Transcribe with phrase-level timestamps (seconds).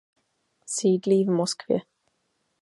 [0.65, 1.79] Sídlí v Moskvě.